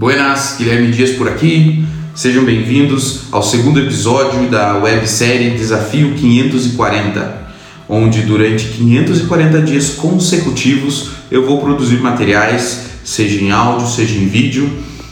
[0.00, 1.84] Buenas, Guilherme Dias por aqui.
[2.14, 7.48] Sejam bem-vindos ao segundo episódio da websérie Desafio 540,
[7.86, 14.70] onde durante 540 dias consecutivos eu vou produzir materiais, seja em áudio, seja em vídeo,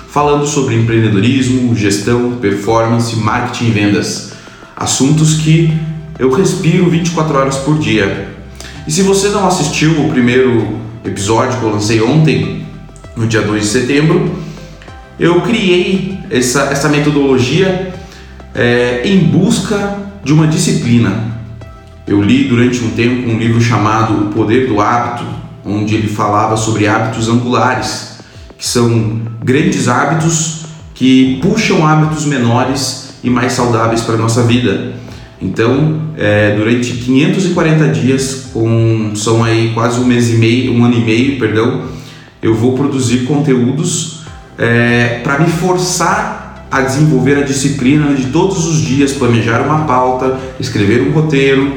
[0.09, 4.33] falando sobre empreendedorismo, gestão, performance, marketing e vendas.
[4.75, 5.71] Assuntos que
[6.19, 8.31] eu respiro 24 horas por dia.
[8.87, 12.67] E se você não assistiu o primeiro episódio que eu lancei ontem,
[13.15, 14.48] no dia 2 de setembro,
[15.19, 17.93] eu criei essa, essa metodologia
[18.55, 21.39] é, em busca de uma disciplina.
[22.07, 25.25] Eu li durante um tempo um livro chamado O Poder do Hábito,
[25.65, 28.19] onde ele falava sobre hábitos angulares,
[28.57, 34.95] que são grandes hábitos que puxam hábitos menores e mais saudáveis para a nossa vida.
[35.41, 40.95] Então, é, durante 540 dias, com, são aí quase um mês e meio, um ano
[40.95, 41.83] e meio, perdão,
[42.43, 44.18] eu vou produzir conteúdos
[44.59, 50.39] é, para me forçar a desenvolver a disciplina de todos os dias planejar uma pauta,
[50.61, 51.77] escrever um roteiro,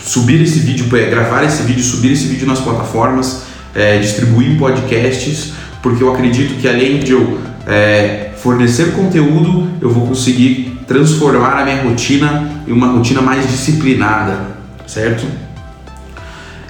[0.00, 3.42] subir esse vídeo, é, gravar esse vídeo, subir esse vídeo nas plataformas,
[3.74, 10.06] é, distribuir podcasts, porque eu acredito que além de eu é, fornecer conteúdo, eu vou
[10.06, 15.26] conseguir transformar a minha rotina em uma rotina mais disciplinada, certo?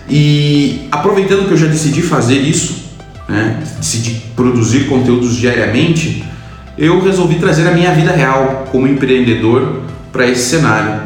[0.08, 2.85] E aproveitando que eu já decidi fazer isso,
[3.28, 6.24] né, decidi produzir conteúdos diariamente,
[6.78, 9.82] eu resolvi trazer a minha vida real como empreendedor
[10.12, 11.02] para esse cenário.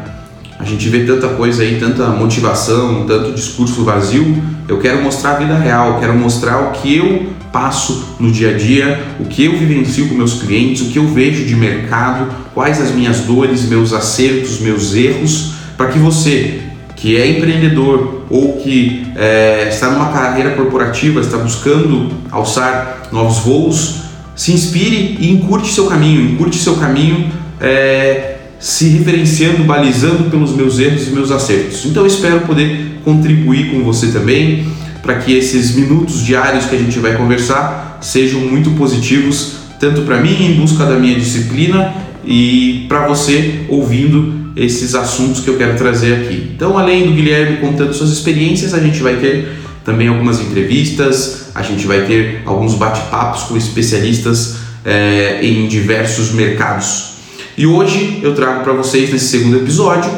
[0.59, 4.43] A gente vê tanta coisa aí, tanta motivação, tanto discurso vazio.
[4.67, 8.57] Eu quero mostrar a vida real, quero mostrar o que eu passo no dia a
[8.57, 12.79] dia, o que eu vivencio com meus clientes, o que eu vejo de mercado, quais
[12.79, 16.61] as minhas dores, meus acertos, meus erros, para que você
[16.95, 24.01] que é empreendedor ou que é, está numa carreira corporativa, está buscando alçar novos voos,
[24.35, 27.29] se inspire e encurte seu caminho, encurte seu caminho
[27.59, 31.85] é, se referenciando, balizando pelos meus erros e meus acertos.
[31.85, 34.67] Então espero poder contribuir com você também
[35.01, 40.21] para que esses minutos diários que a gente vai conversar sejam muito positivos, tanto para
[40.21, 45.75] mim em busca da minha disciplina e para você ouvindo esses assuntos que eu quero
[45.75, 46.51] trazer aqui.
[46.55, 51.63] Então, além do Guilherme contando suas experiências, a gente vai ter também algumas entrevistas, a
[51.63, 57.13] gente vai ter alguns bate-papos com especialistas é, em diversos mercados.
[57.57, 60.09] E hoje eu trago para vocês, nesse segundo episódio,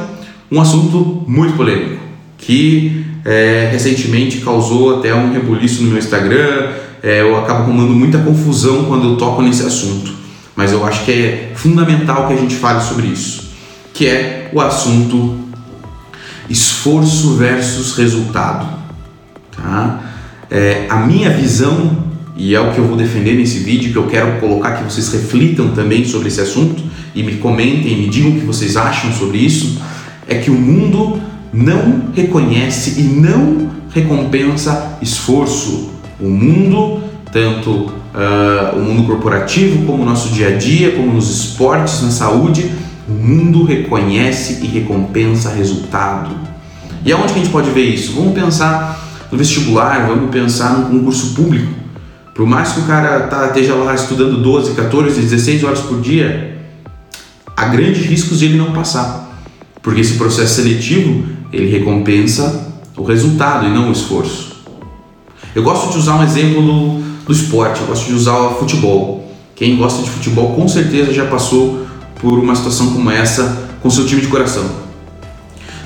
[0.51, 2.03] um assunto muito polêmico,
[2.37, 8.17] que é, recentemente causou até um rebuliço no meu Instagram, é, eu acabo arrumando muita
[8.17, 10.13] confusão quando eu toco nesse assunto,
[10.53, 13.42] mas eu acho que é fundamental que a gente fale sobre isso
[13.93, 15.39] que é o assunto
[16.49, 18.67] esforço versus resultado.
[19.55, 20.01] Tá?
[20.49, 22.03] É, a minha visão,
[22.35, 25.09] e é o que eu vou defender nesse vídeo, que eu quero colocar que vocês
[25.09, 26.83] reflitam também sobre esse assunto
[27.13, 29.79] e me comentem, me digam o que vocês acham sobre isso,
[30.27, 31.21] é que o mundo
[31.53, 35.91] não reconhece e não recompensa esforço.
[36.19, 41.29] O mundo, tanto uh, o mundo corporativo, como o nosso dia a dia, como nos
[41.29, 42.71] esportes, na saúde,
[43.07, 46.35] o mundo reconhece e recompensa resultado.
[47.05, 48.13] E aonde que a gente pode ver isso?
[48.13, 51.73] Vamos pensar no vestibular, vamos pensar no concurso público.
[52.33, 56.57] Por mais que o cara tá, esteja lá estudando 12, 14, 16 horas por dia,
[57.55, 59.37] há grandes riscos de ele não passar.
[59.81, 64.53] Porque esse processo seletivo, ele recompensa o resultado e não o esforço.
[65.53, 69.31] Eu gosto de usar um exemplo do, do esporte, eu gosto de usar o futebol.
[69.55, 71.82] Quem gosta de futebol com certeza já passou
[72.23, 74.63] por uma situação como essa com seu time de coração.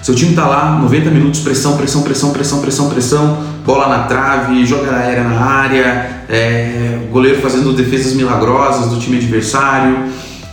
[0.03, 4.63] Seu time está lá, 90 minutos, pressão, pressão, pressão, pressão, pressão, pressão, bola na trave,
[4.65, 10.05] joga aérea na área, é, goleiro fazendo defesas milagrosas do time adversário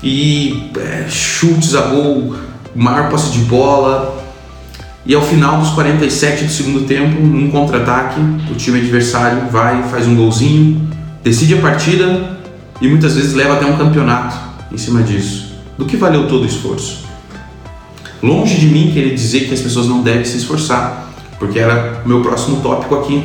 [0.02, 2.34] e é, chutes a gol,
[2.74, 4.24] maior posse de bola.
[5.06, 8.18] E ao final dos 47 do segundo tempo, num contra-ataque,
[8.50, 10.88] o time adversário vai, faz um golzinho,
[11.22, 12.38] decide a partida
[12.80, 14.34] e muitas vezes leva até um campeonato
[14.72, 17.04] em cima disso do que valeu todo o esforço.
[18.22, 22.08] Longe de mim querer dizer que as pessoas não devem se esforçar, porque era o
[22.08, 23.24] meu próximo tópico aqui.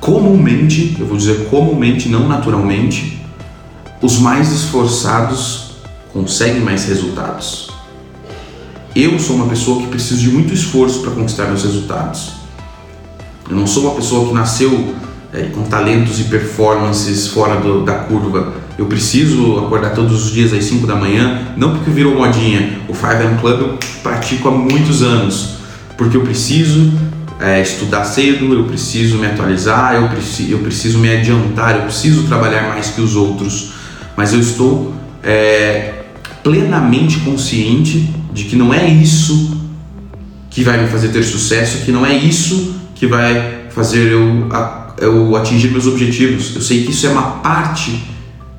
[0.00, 3.20] Comumente, eu vou dizer comumente, não naturalmente,
[4.00, 5.72] os mais esforçados
[6.12, 7.68] conseguem mais resultados.
[8.94, 12.32] Eu sou uma pessoa que preciso de muito esforço para conquistar meus resultados.
[13.48, 14.94] Eu não sou uma pessoa que nasceu
[15.32, 20.52] é, com talentos e performances fora do, da curva eu preciso acordar todos os dias
[20.52, 22.78] às 5 da manhã, não porque virou modinha.
[22.88, 25.56] O 5 AM Club eu pratico há muitos anos,
[25.96, 26.92] porque eu preciso
[27.40, 32.28] é, estudar cedo, eu preciso me atualizar, eu, preci eu preciso me adiantar, eu preciso
[32.28, 33.72] trabalhar mais que os outros,
[34.16, 34.94] mas eu estou
[35.24, 36.04] é,
[36.44, 39.58] plenamente consciente de que não é isso
[40.50, 44.48] que vai me fazer ter sucesso, que não é isso que vai fazer eu,
[44.98, 46.56] eu atingir meus objetivos.
[46.56, 48.02] Eu sei que isso é uma parte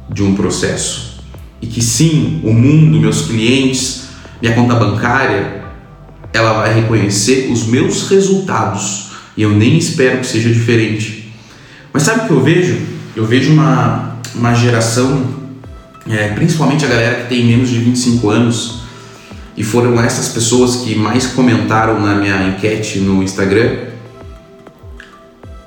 [0.09, 1.19] de um processo
[1.61, 4.03] e que sim, o mundo, meus clientes,
[4.41, 5.65] minha conta bancária,
[6.31, 11.33] ela vai reconhecer os meus resultados e eu nem espero que seja diferente.
[11.91, 12.77] Mas sabe o que eu vejo?
[13.13, 15.27] Eu vejo uma, uma geração,
[16.09, 18.79] é, principalmente a galera que tem menos de 25 anos,
[19.57, 23.89] e foram essas pessoas que mais comentaram na minha enquete no Instagram,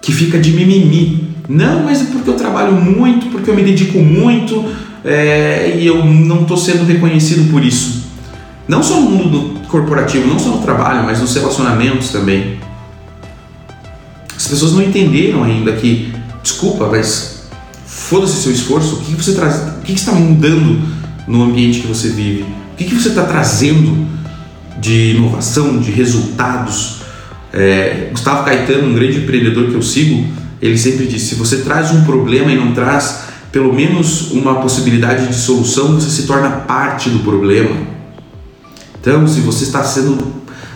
[0.02, 1.28] que fica de mimimi.
[1.49, 4.64] Não, mas é porque eu trabalho muito, porque eu me dedico muito
[5.04, 8.02] é, e eu não estou sendo reconhecido por isso.
[8.69, 12.58] Não só no mundo corporativo, não só no trabalho, mas nos relacionamentos também.
[14.37, 16.12] As pessoas não entenderam ainda que,
[16.43, 17.44] desculpa, mas
[17.87, 20.81] foda-se seu esforço, o que, você traz, o que, está mudando
[21.26, 22.43] no ambiente que você vive?
[22.43, 24.06] O que, que você está trazendo
[24.81, 27.01] de inovação, de resultados?
[27.52, 30.26] É, Gustavo Caetano, um grande empreendedor que eu sigo,
[30.60, 35.26] ele sempre disse: se você traz um problema e não traz pelo menos uma possibilidade
[35.26, 37.76] de solução, você se torna parte do problema.
[38.99, 40.32] Então, se você está sendo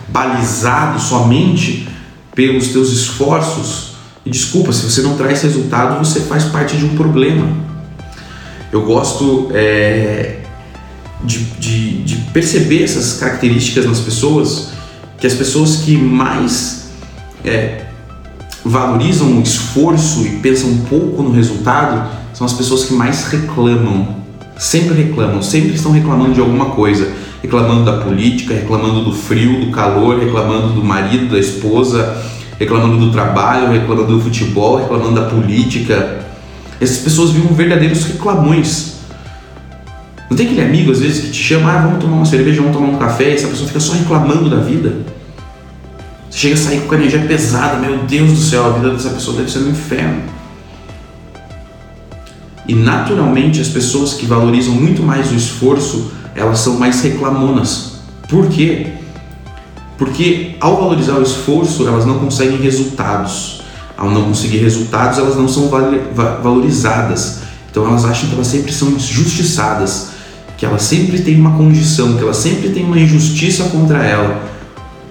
[0.09, 1.87] balizado somente
[2.35, 3.93] pelos teus esforços,
[4.23, 7.47] e desculpa, se você não traz resultado, você faz parte de um problema.
[8.71, 10.41] Eu gosto é,
[11.23, 14.69] de, de, de perceber essas características nas pessoas,
[15.19, 16.89] que as pessoas que mais
[17.43, 17.85] é,
[18.63, 24.17] valorizam o esforço e pensam pouco no resultado são as pessoas que mais reclamam.
[24.57, 29.71] Sempre reclamam, sempre estão reclamando de alguma coisa reclamando da política, reclamando do frio, do
[29.71, 32.23] calor, reclamando do marido, da esposa,
[32.59, 36.25] reclamando do trabalho, reclamando do futebol, reclamando da política.
[36.81, 38.96] Essas pessoas vivem verdadeiros reclamões.
[40.29, 42.75] Não tem aquele amigo às vezes que te chama, ah, vamos tomar uma cerveja, vamos
[42.75, 44.97] tomar um café, e essa pessoa fica só reclamando da vida.
[46.29, 49.09] Você chega a sair com a energia pesada, meu Deus do céu, a vida dessa
[49.09, 50.21] pessoa deve ser um inferno.
[52.67, 57.93] E naturalmente as pessoas que valorizam muito mais o esforço elas são mais reclamonas.
[58.29, 58.93] Por quê?
[59.97, 63.61] Porque ao valorizar o esforço, elas não conseguem resultados.
[63.97, 65.69] Ao não conseguir resultados, elas não são
[66.43, 67.39] valorizadas.
[67.71, 70.09] Então elas acham que elas sempre são injustiçadas,
[70.57, 74.43] que elas sempre têm uma condição, que elas sempre têm uma injustiça contra ela,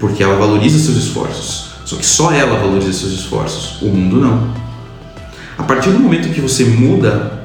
[0.00, 1.66] porque ela valoriza seus esforços.
[1.84, 4.52] Só que só ela valoriza seus esforços, o mundo não.
[5.56, 7.44] A partir do momento que você muda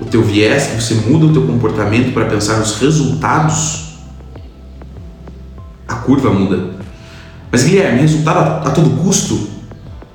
[0.00, 3.90] o teu viés, que você muda o teu comportamento para pensar nos resultados,
[5.86, 6.70] a curva muda.
[7.52, 9.48] Mas Guilherme, resultado a, a todo custo?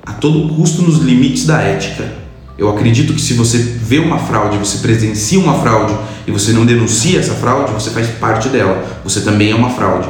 [0.04, 2.25] A todo custo nos limites da ética.
[2.58, 5.94] Eu acredito que se você vê uma fraude, você presencia uma fraude
[6.26, 9.00] e você não denuncia essa fraude, você faz parte dela.
[9.04, 10.08] Você também é uma fraude.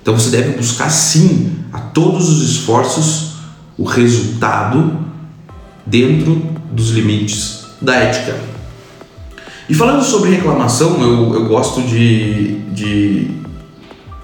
[0.00, 3.32] Então você deve buscar sim a todos os esforços
[3.76, 4.98] o resultado
[5.84, 8.36] dentro dos limites da ética.
[9.68, 13.30] E falando sobre reclamação, eu, eu gosto de, de,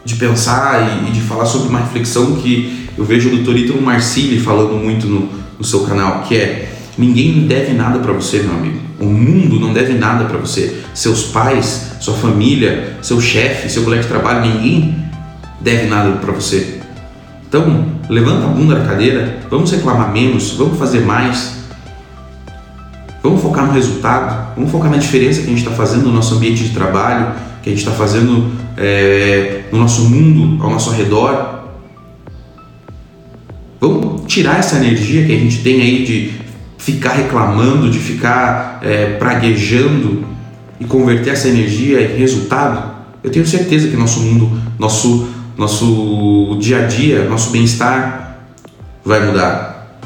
[0.04, 3.56] de pensar e, e de falar sobre uma reflexão que eu vejo o Dr.
[3.56, 5.28] Ítalo Marcilli falando muito no,
[5.58, 8.80] no seu canal, que é ninguém deve nada para você, meu amigo.
[9.00, 10.80] O mundo não deve nada para você.
[10.94, 14.96] Seus pais, sua família, seu chefe, seu colega de trabalho, ninguém
[15.60, 16.80] deve nada para você.
[17.48, 21.54] Então, levanta a bunda da cadeira, vamos reclamar menos, vamos fazer mais,
[23.24, 26.34] Vamos focar no resultado, vamos focar na diferença que a gente está fazendo no nosso
[26.34, 31.70] ambiente de trabalho, que a gente está fazendo é, no nosso mundo, ao nosso redor.
[33.80, 36.32] Vamos tirar essa energia que a gente tem aí de
[36.84, 40.22] ficar reclamando, de ficar é, praguejando
[40.78, 42.92] e converter essa energia em resultado.
[43.22, 45.26] Eu tenho certeza que nosso mundo, nosso,
[45.56, 48.36] nosso dia a dia, nosso bem-estar
[49.02, 49.96] vai mudar.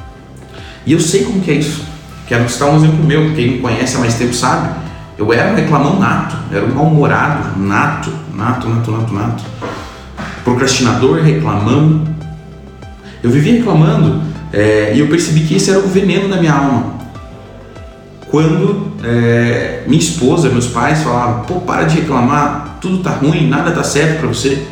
[0.87, 1.82] E eu sei como que é isso.
[2.28, 4.73] Quero citar um exemplo meu, quem me conhece há mais tempo sabe.
[5.18, 9.44] Eu era um reclamão nato, era um mal-humorado, nato, nato, nato, nato, nato.
[10.44, 12.04] Procrastinador, reclamão.
[13.20, 14.23] Eu vivia reclamando
[14.58, 16.98] é, e eu percebi que esse era o veneno da minha alma.
[18.30, 23.70] Quando é, minha esposa, meus pais falavam, pô, para de reclamar, tudo tá ruim, nada
[23.70, 24.66] tá certo para você.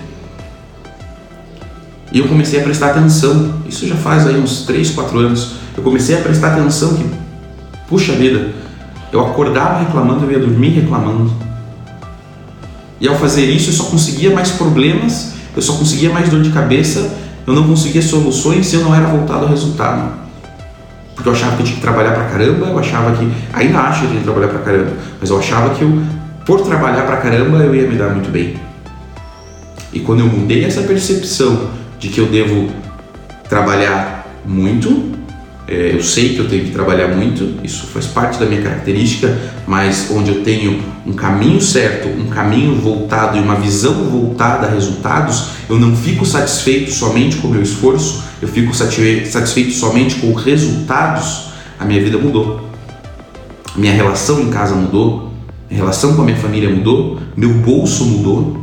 [2.12, 3.54] E eu comecei a prestar atenção.
[3.68, 5.52] Isso já faz aí uns 3, 4 anos.
[5.76, 7.04] Eu comecei a prestar atenção que
[7.88, 8.52] Puxa vida,
[9.12, 11.32] eu acordava reclamando, eu ia dormir reclamando.
[13.00, 16.50] E ao fazer isso, eu só conseguia mais problemas, eu só conseguia mais dor de
[16.50, 17.14] cabeça
[17.46, 20.26] eu não conseguia soluções se eu não era voltado ao resultado.
[21.14, 23.30] Porque eu achava que eu tinha que trabalhar pra caramba, eu achava que.
[23.52, 26.02] Ainda acho que eu tinha que trabalhar pra caramba, mas eu achava que eu,
[26.44, 28.56] por trabalhar pra caramba, eu ia me dar muito bem.
[29.92, 32.70] E quando eu mudei essa percepção de que eu devo
[33.48, 35.12] trabalhar muito,
[35.66, 39.36] é, eu sei que eu tenho que trabalhar muito, isso faz parte da minha característica,
[39.66, 44.70] mas onde eu tenho um caminho certo, um caminho voltado e uma visão voltada a
[44.70, 50.32] resultados, eu não fico satisfeito somente com o meu esforço, eu fico satisfeito somente com
[50.32, 52.68] resultados, a minha vida mudou.
[53.76, 55.32] Minha relação em casa mudou,
[55.70, 58.58] minha relação com a minha família mudou, meu bolso mudou.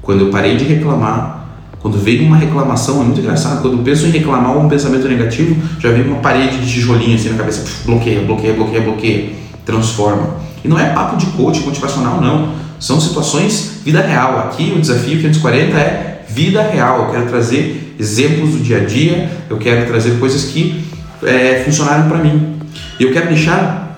[0.00, 1.38] Quando eu parei de reclamar,
[1.80, 3.62] quando veio uma reclamação, é muito engraçado.
[3.62, 7.14] Quando eu penso em reclamar ou um pensamento negativo, já vem uma parede de tijolinho
[7.14, 7.64] assim na cabeça.
[7.84, 9.32] bloqueia, bloqueia, bloqueia, bloqueia.
[9.64, 10.47] Transforma.
[10.68, 12.52] E não é papo de coach motivacional, não.
[12.78, 14.38] São situações vida real.
[14.40, 17.06] Aqui o desafio 540 é vida real.
[17.06, 20.84] Eu quero trazer exemplos do dia a dia, eu quero trazer coisas que
[21.22, 22.58] é, funcionaram para mim.
[23.00, 23.96] E eu quero deixar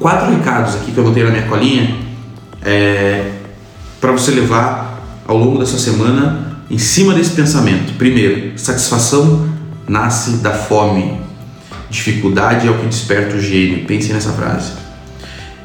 [0.00, 1.94] quatro recados aqui que eu botei na minha colinha
[2.64, 3.32] é,
[4.00, 7.92] para você levar ao longo dessa semana em cima desse pensamento.
[7.98, 9.46] Primeiro, satisfação
[9.86, 11.20] nasce da fome.
[11.90, 13.84] Dificuldade é o que desperta o gênio.
[13.84, 14.85] Pense nessa frase.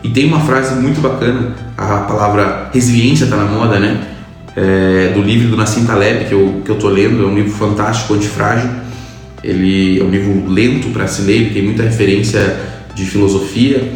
[0.03, 4.07] E tem uma frase muito bacana, a palavra resiliência está na moda, né?
[4.55, 7.51] É, do livro do Nassim Taleb, que eu, que eu tô lendo, é um livro
[7.51, 8.69] fantástico, antifrágil.
[9.43, 12.59] Ele é um livro lento para se ler, tem muita referência
[12.93, 13.93] de filosofia,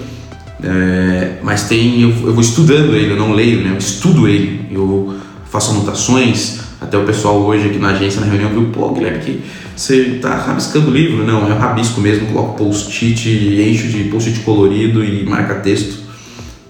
[0.64, 3.72] é, mas tem eu, eu, vou estudando ele, eu não leio, né?
[3.72, 5.16] eu estudo ele, eu
[5.52, 6.60] faço anotações,
[6.96, 9.42] até o pessoal hoje aqui na agência, na reunião, viu, pô, Guilherme, que
[9.76, 11.26] você tá rabiscando o livro?
[11.26, 16.00] Não, é um rabisco mesmo, coloco post-it, encho de post-it colorido e marca texto,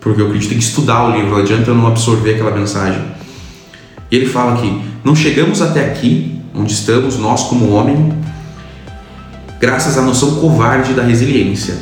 [0.01, 3.01] porque eu acredito que estudar o livro, não adianta eu não absorver aquela mensagem.
[4.09, 8.13] E ele fala que não chegamos até aqui, onde estamos, nós como homem,
[9.59, 11.75] graças à noção covarde da resiliência.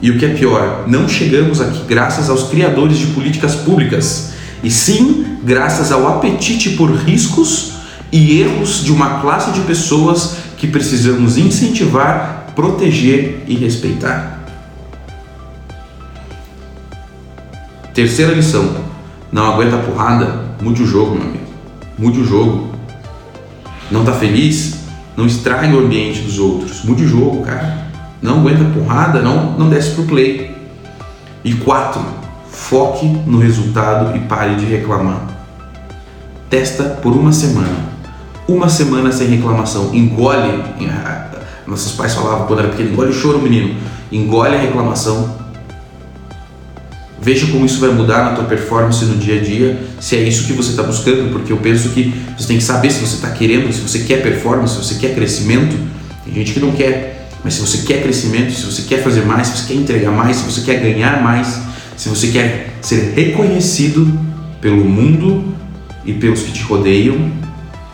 [0.00, 4.32] E o que é pior, não chegamos aqui graças aos criadores de políticas públicas
[4.62, 7.72] e sim graças ao apetite por riscos
[8.10, 14.42] e erros de uma classe de pessoas que precisamos incentivar, proteger e respeitar.
[17.92, 18.76] Terceira lição:
[19.30, 21.44] não aguenta porrada, mude o jogo, meu amigo.
[21.98, 22.74] Mude o jogo.
[23.90, 24.78] Não está feliz?
[25.16, 26.82] Não estrague o ambiente dos outros.
[26.84, 27.84] Mude o jogo, cara.
[28.20, 30.56] Não aguenta porrada, não, não desce pro play.
[31.44, 32.02] E quatro,
[32.68, 35.20] Foque no resultado e pare de reclamar.
[36.48, 37.92] Testa por uma semana.
[38.48, 39.94] Uma semana sem reclamação.
[39.94, 40.64] Engole.
[41.66, 43.76] Nossos pais falavam quando era pequeno: engole o choro, menino.
[44.10, 45.36] Engole a reclamação.
[47.20, 50.46] Veja como isso vai mudar na tua performance no dia a dia, se é isso
[50.46, 53.30] que você está buscando, porque eu penso que você tem que saber se você está
[53.30, 55.76] querendo, se você quer performance, se você quer crescimento.
[56.24, 59.48] Tem gente que não quer, mas se você quer crescimento, se você quer fazer mais,
[59.48, 64.06] se você quer entregar mais, se você quer ganhar mais, se você quer ser reconhecido
[64.60, 65.54] pelo mundo
[66.04, 67.32] e pelos que te rodeiam,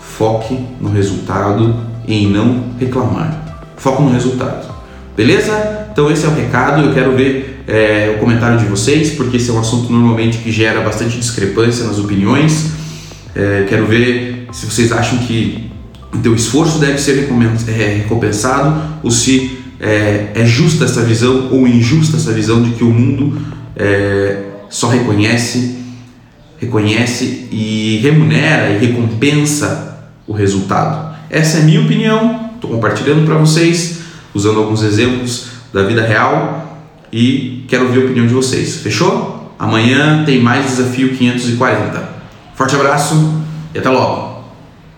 [0.01, 1.77] foque no resultado
[2.07, 3.65] e em não reclamar.
[3.77, 4.73] Foque no resultado.
[5.17, 5.87] Beleza?
[5.93, 6.83] Então esse é o recado.
[6.83, 10.51] Eu quero ver é, o comentário de vocês, porque esse é um assunto normalmente que
[10.51, 12.71] gera bastante discrepância nas opiniões.
[13.35, 15.71] É, quero ver se vocês acham que
[16.13, 17.29] o teu esforço deve ser
[17.69, 22.85] é, recompensado ou se é, é justa essa visão ou injusta essa visão de que
[22.85, 23.41] o mundo
[23.81, 25.79] é, só reconhece,
[26.59, 31.17] reconhece e remunera e recompensa o resultado.
[31.31, 34.01] Essa é a minha opinião, estou compartilhando para vocês,
[34.35, 36.79] usando alguns exemplos da vida real
[37.11, 38.77] e quero ouvir a opinião de vocês.
[38.77, 39.55] Fechou?
[39.59, 42.21] Amanhã tem mais desafio 540.
[42.55, 43.43] Forte abraço
[43.75, 44.30] e até logo!